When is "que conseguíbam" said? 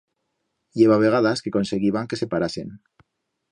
1.45-2.09